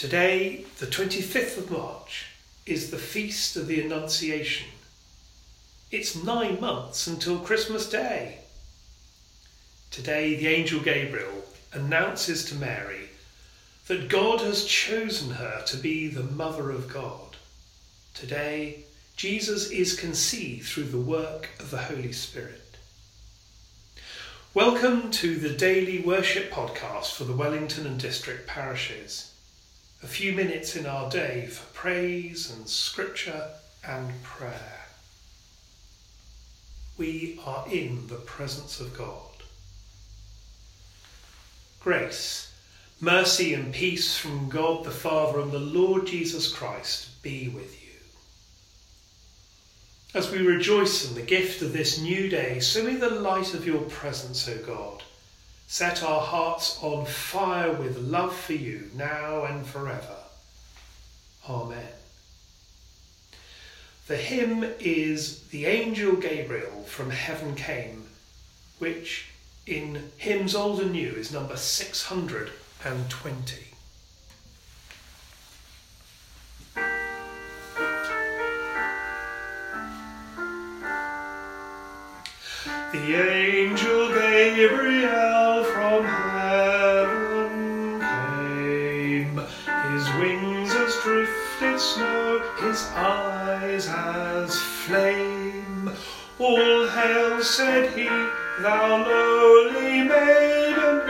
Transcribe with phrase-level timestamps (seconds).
[0.00, 2.28] Today, the 25th of March,
[2.64, 4.68] is the Feast of the Annunciation.
[5.90, 8.38] It's nine months until Christmas Day.
[9.90, 11.44] Today, the angel Gabriel
[11.74, 13.10] announces to Mary
[13.88, 17.36] that God has chosen her to be the Mother of God.
[18.14, 18.84] Today,
[19.16, 22.78] Jesus is conceived through the work of the Holy Spirit.
[24.54, 29.30] Welcome to the daily worship podcast for the Wellington and District parishes
[30.02, 33.48] a few minutes in our day for praise and scripture
[33.86, 34.86] and prayer.
[36.96, 39.16] We are in the presence of God.
[41.80, 42.52] Grace,
[43.00, 47.88] mercy, and peace from God the Father and the Lord Jesus Christ be with you.
[50.12, 53.66] As we rejoice in the gift of this new day, so may the light of
[53.66, 55.02] your presence, O God,
[55.72, 60.16] Set our hearts on fire with love for you now and forever.
[61.48, 61.92] Amen.
[64.08, 68.08] The hymn is The Angel Gabriel from Heaven Came,
[68.80, 69.28] which
[69.64, 73.56] in Hymns Old and New is number 620.
[82.92, 85.29] The angel Gabriel
[91.02, 95.90] drifted snow, his eyes as flame.
[96.38, 98.08] All hail, said he,
[98.62, 101.06] thou lowly maiden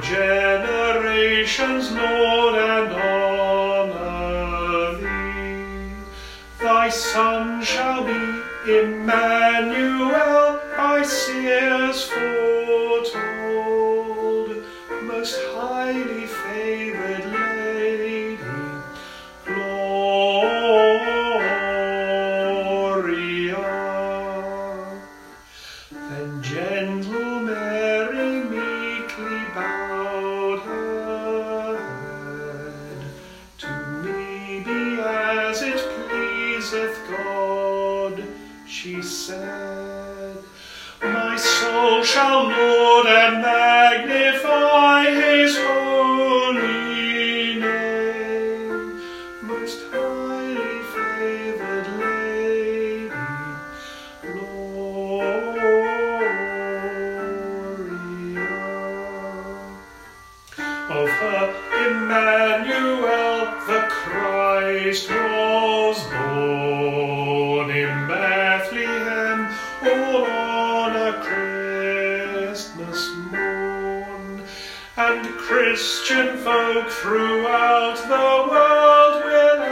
[0.00, 5.94] generations, Lord, and honor thee.
[6.60, 9.89] Thy Son shall be Emmanuel,
[42.12, 49.00] shall laud and magnify his holy name.
[49.42, 53.10] Most highly favored Lady,
[54.22, 54.90] Gloria.
[60.98, 61.46] Of her
[61.86, 63.38] Emmanuel
[63.68, 66.79] the Christ was born
[75.70, 79.62] Christian folk throughout the world will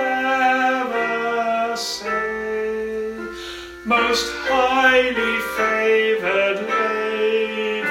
[0.94, 3.18] ever say,
[3.84, 7.82] Most highly favored Lady,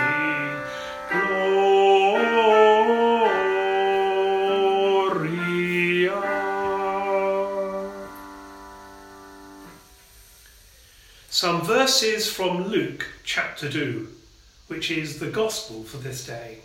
[5.92, 6.22] Gloria.
[11.30, 14.08] Some verses from Luke chapter 2,
[14.68, 16.60] which is the gospel for this day.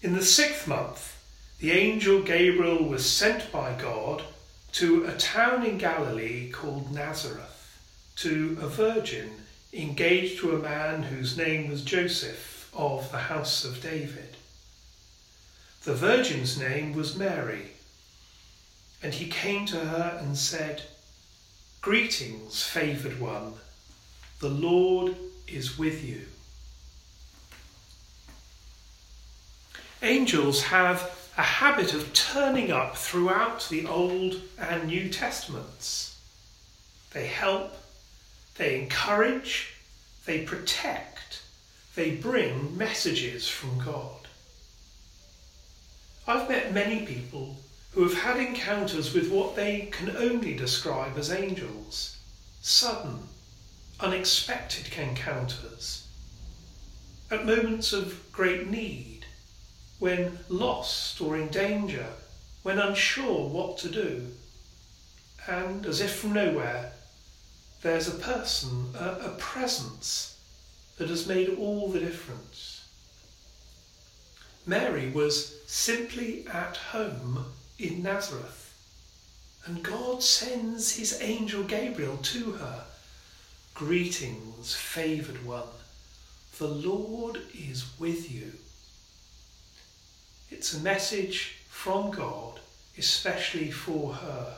[0.00, 1.16] In the sixth month,
[1.58, 4.22] the angel Gabriel was sent by God
[4.74, 7.80] to a town in Galilee called Nazareth,
[8.16, 9.42] to a virgin
[9.72, 14.36] engaged to a man whose name was Joseph of the house of David.
[15.82, 17.72] The virgin's name was Mary,
[19.02, 20.82] and he came to her and said,
[21.80, 23.54] Greetings, favoured one,
[24.38, 25.16] the Lord
[25.48, 26.26] is with you.
[30.02, 36.16] Angels have a habit of turning up throughout the Old and New Testaments.
[37.12, 37.76] They help,
[38.56, 39.74] they encourage,
[40.24, 41.42] they protect,
[41.96, 44.28] they bring messages from God.
[46.28, 47.56] I've met many people
[47.92, 52.18] who have had encounters with what they can only describe as angels
[52.60, 53.28] sudden,
[53.98, 56.06] unexpected encounters.
[57.30, 59.17] At moments of great need,
[59.98, 62.06] when lost or in danger,
[62.62, 64.26] when unsure what to do,
[65.46, 66.92] and as if from nowhere,
[67.82, 70.38] there's a person, a, a presence
[70.96, 72.86] that has made all the difference.
[74.66, 77.44] Mary was simply at home
[77.78, 78.74] in Nazareth,
[79.64, 82.84] and God sends his angel Gabriel to her.
[83.74, 85.68] Greetings, favoured one,
[86.58, 88.52] the Lord is with you.
[90.50, 92.60] It's a message from God,
[92.96, 94.54] especially for her.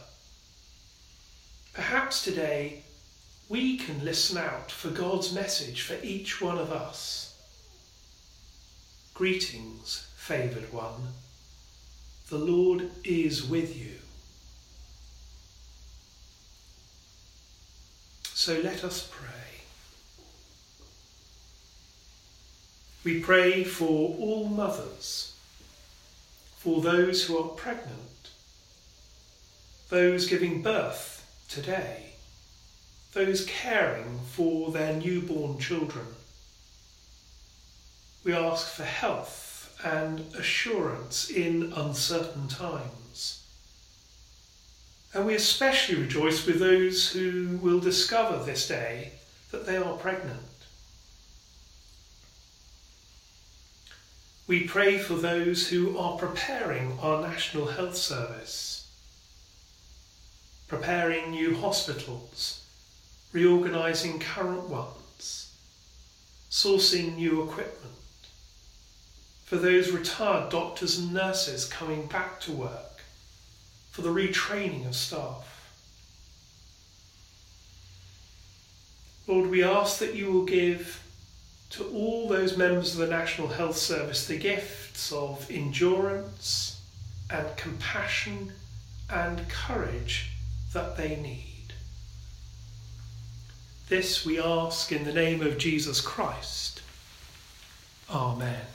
[1.72, 2.82] Perhaps today
[3.48, 7.37] we can listen out for God's message for each one of us.
[9.14, 11.08] Greetings, favoured one.
[12.28, 13.96] The Lord is with you.
[18.22, 19.26] So let us pray.
[23.02, 25.34] We pray for all mothers,
[26.60, 28.30] for those who are pregnant,
[29.88, 32.10] those giving birth today
[33.12, 36.06] those caring for their newborn children.
[38.22, 43.42] We ask for health and assurance in uncertain times.
[45.12, 49.12] And we especially rejoice with those who will discover this day
[49.50, 50.42] that they are pregnant.
[54.50, 58.91] We pray for those who are preparing our National Health Service,
[60.67, 62.64] preparing new hospitals,
[63.32, 65.55] reorganising current ones,
[66.50, 67.94] sourcing new equipment,
[69.44, 73.02] for those retired doctors and nurses coming back to work,
[73.93, 75.70] for the retraining of staff.
[79.29, 81.00] Lord, we ask that you will give
[81.70, 86.81] to all those members of the National Health Service the gifts of endurance
[87.31, 88.52] and compassion
[89.08, 90.31] and courage
[90.72, 91.72] that they need.
[93.88, 96.82] This we ask in the name of Jesus Christ.
[98.08, 98.66] Amen.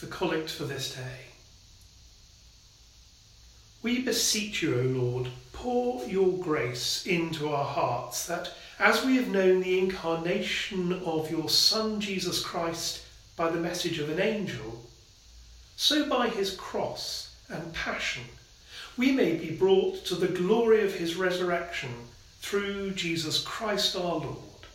[0.00, 1.35] The collect for this day.
[3.86, 9.28] We beseech you, O Lord, pour your grace into our hearts, that as we have
[9.28, 13.04] known the incarnation of your Son Jesus Christ
[13.36, 14.84] by the message of an angel,
[15.76, 18.24] so by his cross and passion
[18.96, 21.94] we may be brought to the glory of his resurrection
[22.40, 24.66] through Jesus Christ our Lord.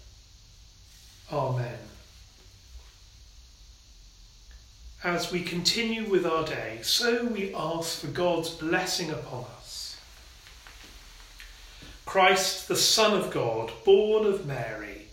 [1.33, 1.90] Amen.
[5.03, 9.99] As we continue with our day, so we ask for God's blessing upon us.
[12.05, 15.07] Christ, the Son of God, born of Mary,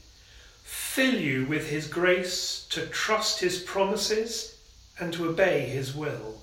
[0.62, 4.58] fill you with his grace to trust his promises
[5.00, 6.38] and to obey his will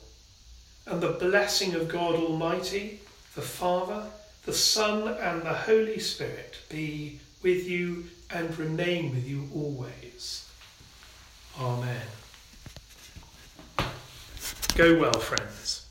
[0.87, 2.99] and the blessing of God Almighty,
[3.33, 4.03] the Father,
[4.45, 10.47] the Son, and the Holy Spirit be with you and remain with you always.
[11.59, 12.01] Amen.
[14.75, 15.84] Go well, friends.